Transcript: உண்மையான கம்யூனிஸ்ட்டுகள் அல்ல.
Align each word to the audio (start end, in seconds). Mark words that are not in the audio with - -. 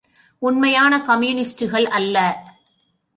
உண்மையான 0.41 0.97
கம்யூனிஸ்ட்டுகள் 1.07 1.85
அல்ல. 1.85 2.17